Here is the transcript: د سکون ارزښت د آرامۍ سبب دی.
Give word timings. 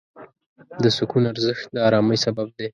د 0.83 0.85
سکون 0.97 1.23
ارزښت 1.31 1.65
د 1.75 1.77
آرامۍ 1.87 2.17
سبب 2.25 2.47
دی. 2.57 2.67